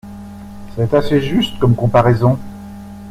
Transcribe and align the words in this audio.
C’est 0.75 0.95
assez 0.95 1.21
juste 1.21 1.59
comme 1.59 1.75
comparaison. 1.75 2.39